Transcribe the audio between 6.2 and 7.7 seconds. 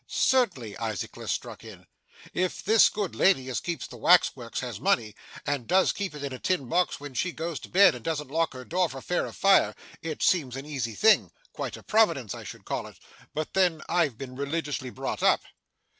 in a tin box when she goes to